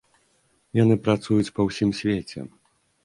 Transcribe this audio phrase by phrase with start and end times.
[0.83, 2.39] Яны працуюць па ўсім свеце.